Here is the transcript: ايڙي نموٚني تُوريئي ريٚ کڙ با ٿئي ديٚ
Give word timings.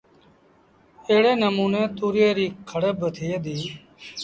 ايڙي 1.09 1.33
نموٚني 1.43 1.81
تُوريئي 1.97 2.31
ريٚ 2.37 2.57
کڙ 2.69 2.81
با 2.99 3.07
ٿئي 3.15 3.35
ديٚ 3.43 3.71